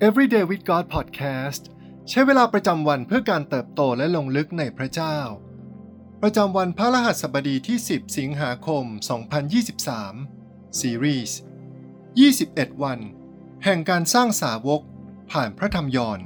[0.00, 1.62] Everyday with God Podcast
[2.08, 5.18] ใช้เวลาประจำวันเพื่อการเติบโตและลงลึกในพระเจ้า
[6.22, 8.84] ประจำวันพระรหัสบดีที่ 10 สิงหาคม
[10.02, 11.38] 2023 ซีรีส์
[12.10, 12.98] 21 วัน
[13.64, 14.80] แห่งการสร้างสาวก
[15.30, 16.20] ผ่านพระธรรมยอน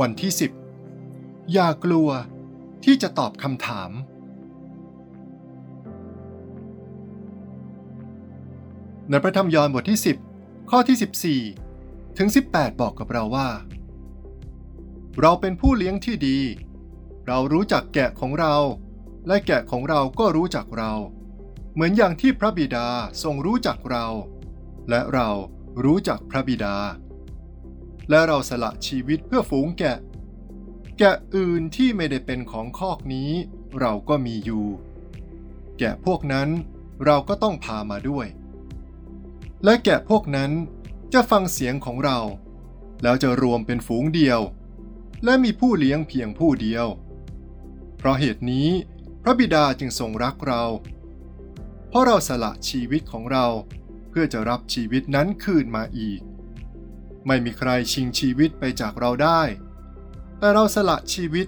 [0.00, 0.32] วันที่
[0.90, 2.08] 10 อย่ากลัว
[2.84, 3.90] ที่จะตอบคำถาม
[9.08, 10.00] ในพระธรรมยอนบทที่
[10.32, 11.65] 10 ข้อที่ 14
[12.16, 13.48] ถึง 18 บอกกับเราว่า
[15.20, 16.38] เราเป็นผู้เลี้ยงที่ดี
[17.26, 18.54] เรารู้จักแกะของเรา
[19.26, 20.92] และแกะของเราก็รู้จักเรา
[21.74, 22.88] เหมือนอย่างที่พระบิดา
[23.22, 24.06] ทรงรู้จักเรา
[24.90, 25.28] และเรา
[25.84, 26.76] รู้จักพระบิดา
[28.10, 29.98] และเราสละชีวิตเพื่อฝูงแกะ
[30.98, 33.30] แกะอื่นที่ไม่ได้เป็นของคอกนี้
[33.80, 34.66] เราก็มีอยู่
[35.78, 36.48] แกะพวกนั้น
[37.04, 38.26] เราก็ต้องพามาด้วย
[39.64, 40.50] และแกะพวกนั้น
[41.14, 42.18] จะฟังเสียงของเรา
[43.02, 44.40] แล้วจะรวมเป็นฝูงเดียว
[45.24, 46.86] และมีผู้เลี้ยงเพียงผู้เดียว
[47.96, 48.68] เพราะเหตุนี้
[49.22, 50.62] พระบิดาจึงทรงรักเรา
[51.88, 53.46] เพราะเราสละชีวิตของเรา
[54.10, 56.20] เพื่อจะรับชีวิตนั้นคืนมาอีก
[57.26, 59.42] ไม่มีใครชิงชีวิตไปจากเราได้
[60.38, 61.46] แต่เราสละชีวิต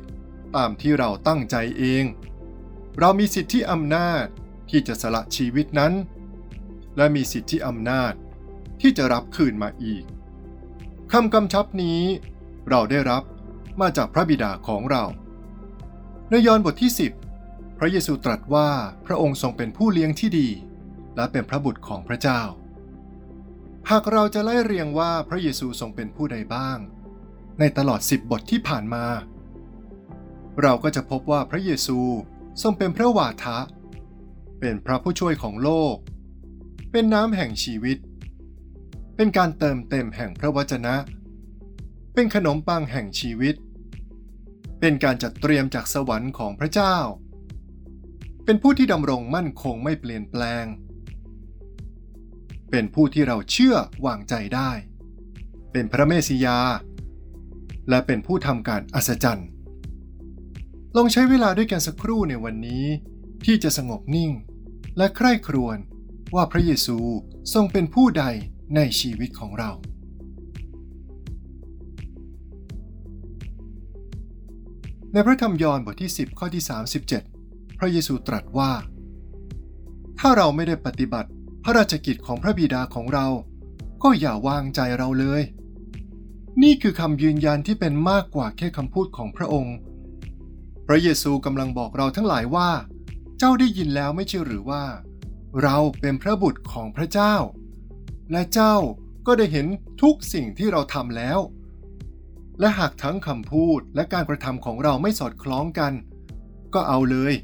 [0.57, 2.05] ตามที่เราตั้งใจเอง
[2.99, 4.25] เรามีสิทธิอำนาจ
[4.71, 5.93] ที่จะสละชีวิตนั้น
[6.97, 8.13] และมีสิทธิอำนาจ
[8.81, 10.05] ที่จะรับคืนมาอีก
[11.13, 12.01] คำกำชับนี้
[12.69, 13.23] เราได้รับ
[13.81, 15.05] มาจากพระบิดาของเรา
[16.31, 16.93] ในยอห์นบทที่
[17.35, 18.69] 10 พระเยซูตรัสว่า
[19.07, 20.49] พระองค์ทรงเป็นผู้เลี้ยงที่ดี
[21.17, 22.41] และเป็นพระบุตรของพระเจ้า
[23.91, 26.79] หากเราจะไล่เรียงว่าพระเยซูทรงเป็นผู้ใดบ้าง
[27.59, 29.05] ในตลอด 10 บทที่ผ่านมา
[30.63, 31.99] เราก็จะพบว่าพระเยซู
[32.63, 33.59] ทรงเป็นพระวาทะ
[34.61, 35.97] เป็นพระผู้ช่วยของโลก
[36.91, 37.99] เป็นน้ำแห่งชีวิต
[39.21, 40.95] เป็นการเติมเต็มแห่งพระวจนะ
[42.15, 43.55] เป็นขนมปังแห่งชีวิต
[44.81, 46.97] เป็นการจัดเตรียมจากสวรรค์ของพระเจ้า
[48.45, 50.65] เป็นผู้ที่ดำรงมั่นคงไม่เปลี่ยนแปลง
[52.71, 53.77] เป็นผู้ที่เราเชื่อ
[54.07, 54.71] วางใจได้
[55.73, 56.59] เป็นพระเมสสิยา
[57.89, 59.49] และเป็นผู้ทำการอัศจรรย์
[60.97, 62.87] ลองใช้เวลาด้วยกันสักครู่ในวันนี้
[63.45, 64.33] ที่จะสงบนิ่ง
[64.97, 65.79] และใคร่ครวญ
[66.35, 66.99] ว่าพระเยซู
[67.53, 68.25] ทรงเป็นผู้ใด
[68.77, 69.71] ในชีวิตของเรา
[75.13, 76.63] ในพระธรรมยอห์นบทที่ 10 ข้อที่
[77.21, 78.73] 37 พระเยซูตรัสว่า
[80.19, 81.31] ถ้าเราไม่ได้ปฏิบัติ
[81.65, 83.27] พระราชกิจของพระบิดาของเรา
[84.03, 85.43] ก็อย่าวางใจเราเลย
[86.63, 89.77] นี่คือคำยืนยันที่เป็นมากกว่าแค่คำพูดของพระองค์
[90.87, 92.71] พระเยซูกำลังบอกเราทั้งหลายว่า
[93.39, 94.85] เจ้าได้ยินแล้วไม่ใช่หรือว่า
[95.63, 97.35] เราเป็นพระบุตรของพระเจ้า
[98.33, 98.77] และเจ้า
[99.27, 99.67] ก็ได้เห็น
[100.03, 101.39] ทุกสิ่งที่เราทำแล้ว
[102.61, 105.93] และหากทั้งคำพูดและการกระทำของเราไม่สอดคล้องกัน
[106.75, 107.35] ก็เอาเลย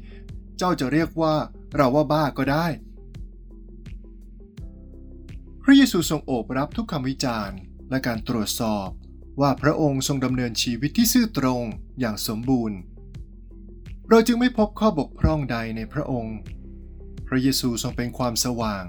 [0.57, 1.35] เจ้าจะเรียกว่า
[1.75, 2.65] เราว่าบ้าก็ได้
[5.63, 7.57] พระเยซูทรงโอบรับทุกคำวิจารณ์
[7.89, 8.87] และการตรวจสอบ
[9.41, 11.63] ว่าพระองค์ทรงดำเนินชีวิตที่ซื่อตรง
[11.99, 12.77] อย่างสมบูรณ์
[14.09, 16.37] เราจึงไม่พบข้อบกพร่องใดในพระองค์
[17.27, 18.85] พระเยซูทรงเป็นความสว่าง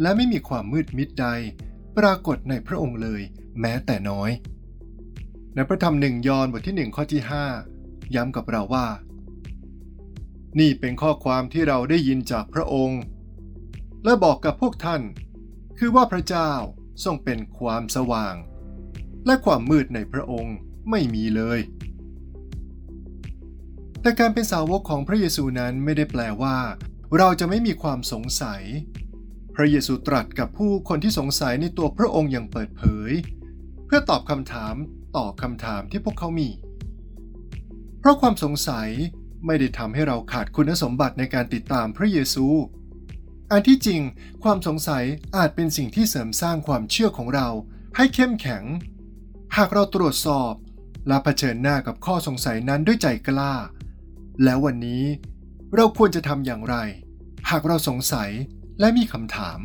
[0.00, 1.26] และไม่มีความมืดมิดใด
[1.98, 3.20] ปรากฏในพระองค์เลย
[3.60, 4.30] แม้แต่น้อย
[5.54, 7.22] ในพระธรรมหนึ่งยอห์นบทที่หนึ่งข้อที่
[7.68, 8.86] 5 ย้ำกับเราว่า
[10.58, 13.00] นี่เป็นข้อความที่เราได้ยินจากพระองค์
[14.04, 15.02] และบอกกับพวกท่าน
[15.78, 16.50] คือว่าพระเจ้า
[17.04, 18.34] ทรงเป็นความสว่าง
[19.26, 20.56] และความมืดในพระองค์
[20.90, 21.60] ไม่มีเลย
[24.02, 26.58] แต่การเป็นสาวกของพระเยซูนั้นไม่ได้แปลว่า
[27.16, 28.62] เราจะไม่มีความสงสัย
[29.60, 33.10] ระเยซูตรัสกับผู้คนที่สงสัยในตัวพระองค์อย่างเปิดเผย
[33.86, 34.74] เพื่อตอบคำถาม
[35.16, 36.48] ต่อคำถามที่พวกเขามี
[38.00, 38.88] เพราะความสงสัย
[39.46, 42.46] ไม่ได้ทำให้เราขาดคุณสมบัติในการติดตามพระเยซู
[43.50, 44.00] อันที่จริง
[44.42, 45.04] ความสงสัย
[45.36, 47.48] อาจเป็นสิ่งที่เสริมสร้างความเชื่อของเรา
[47.96, 48.64] ให้เข้มแข็ง
[49.56, 50.52] หากเราตรวจสอบ
[51.08, 53.54] และะเผชิญหน้ากับข้อสงสัยนั้นด้วยใจกล้า
[54.44, 55.04] แล้ววันนี้
[55.74, 56.76] เราควรจะทำอย่างไร
[57.50, 58.30] หากเราสงสัย
[58.80, 59.58] และมีคำถาม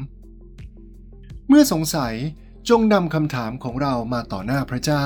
[1.48, 2.14] เมื่อสงสัย
[2.70, 5.06] จงนำคำถามของเรามาต่อหน้าพระเจ้า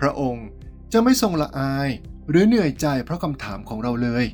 [0.00, 0.46] พระองค์
[0.92, 1.88] จะไม่ทรงละอาย
[2.28, 4.24] หรือเหนื่อยใจเพราะคำถามของเราเลย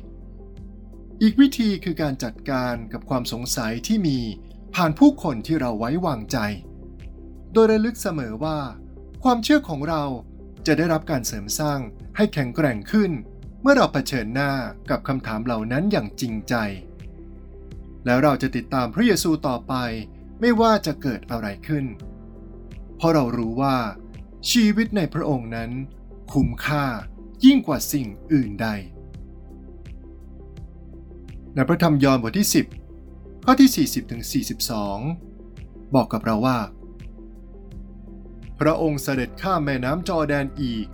[1.21, 4.19] อีกวิธีคือการจัดการกับความสงสัยที่มี
[4.75, 6.37] ผ่านผู้คนที่เราไว้วางใจ
[7.53, 8.59] โดยระลึกเสมอว่า
[9.23, 10.03] ความเชื่อของเรา
[10.65, 11.79] จะได้รับการเสริมสร้าง
[12.17, 13.11] ให้แข็งแกร่งขึ้น
[13.61, 14.51] เมื่อเราเผชิญหน้า
[14.89, 16.55] กับคำถามเหล่านั้นอย่างจริงใจ
[18.07, 19.73] แล้วเราจะติดตามพระเยซูต่อไป
[20.39, 21.85] ไม่ว่าจะเกิดอะไรขึ้น
[22.97, 23.77] เพราะเรารู้ว่า
[24.51, 25.71] ชีวิตในพระองค์นั้น
[26.33, 26.85] คุ้มค่า
[27.45, 28.67] ยิ่งกว่าสิ่งอื่นใด
[31.53, 32.47] ในพระธรรมยอห์นบทที่
[32.95, 34.21] 10 ข้อที่ 40ถึง
[35.07, 36.59] 42 บอกกับเราว่า
[38.59, 40.87] พระองค์เสด็จข้ามแม่น้ำจอร์แดนอีก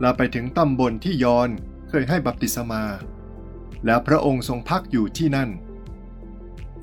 [0.00, 1.48] และไปถึงตำบลที่ยอน
[1.88, 2.84] เคยให้บัพติศมา
[3.86, 5.50] แล้วพระองค์ทรงพักอยู่ที่นั่น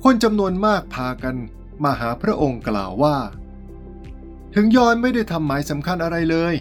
[0.04, 1.36] คนจำนวนมากพากัน
[1.84, 3.16] มาหาพระองค์กล่าวว่า
[4.54, 6.54] ถึงยอนไม่ได้ทำหมายสำคัญอะไรเลย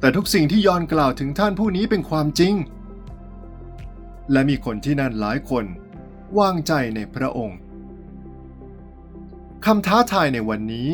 [0.00, 2.54] แต่ทุกสิ่งที่ยอนกล่าวถึงท่านผู้นี้เป็นความจริง
[4.32, 5.64] และมีคนที่นั่นหลายคน
[6.38, 7.58] วางใจในพระองค์
[9.66, 10.90] คำท้าทายในวันนี้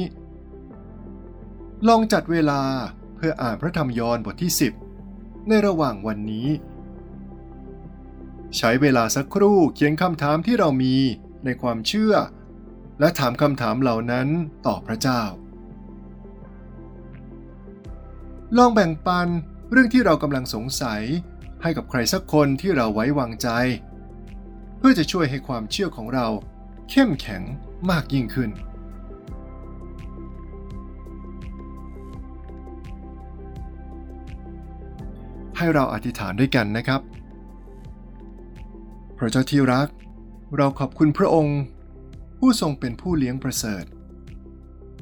[1.89, 2.63] ลองจัดเวลา
[3.17, 4.53] เพื่ออ่านพระธรรมยอห์นบทที่
[4.99, 6.49] 10 ในระหว่างวันนี้
[8.57, 10.97] ใช้เวลาสักครู่เขียนคำถามที่เรามี
[11.45, 12.15] ในความเชื่อ
[13.01, 14.29] และถามคำถามเหล่านั้น
[14.67, 15.23] ต่อพระเจ้า
[18.57, 19.29] ลองแบ่งปัน
[19.73, 21.03] เรื่องที่เรากำลังสงสัย
[21.63, 23.49] ให้กับใครสักคนที่เราไว้วางใจ
[24.79, 26.27] เพื่อจะช่วยให้ความเชื่อของเรา
[26.91, 27.43] เข้มแข็ง
[27.91, 28.51] มากยิ่งขึ้น
[35.57, 37.01] ให้เราอธิษฐานด้วยกันนะครับ
[39.19, 39.89] พระเจ้าที่รัก
[40.55, 41.61] เราขอบคุณพระองค์
[42.39, 43.85] ผู้ทรงเป็นผู้เลี้ยงประเสริฐ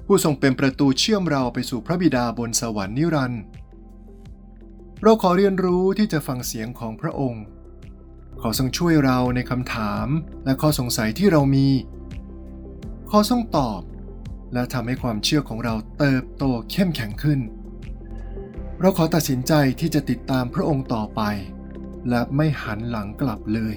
[0.06, 3.42] ผู้ทรงเป็นประตูเชื่อมเราไปสู่พระบิดาบนสวรรค์นิรันดร์
[5.02, 7.44] เราขอเรียนรู้ที่จะฟังเสียงของพระองค์
[8.40, 10.06] ขอทรงช่วยเราในคำถาม
[10.44, 11.68] และข้อสงสัยที่เรามี
[13.10, 13.80] ขอทรงตอบ
[14.52, 17.40] และทำให้ความเชื่อของเราเติบโตเข้มแข็งขึ้น
[18.80, 21.20] เราขอตัดสินใจที่จะติดตามพระองค์ต่อไป
[22.08, 23.76] และไม่หันหลังกลับเลย